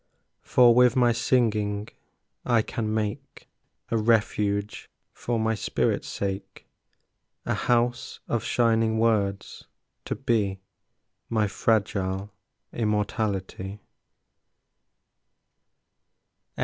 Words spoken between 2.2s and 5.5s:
I can make A refuge for